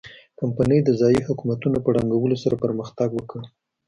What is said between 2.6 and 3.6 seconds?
پرمختګ وکړ.